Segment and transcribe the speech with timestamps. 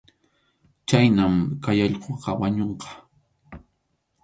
[0.87, 2.89] Chhaynam kay allquqa wañunqa.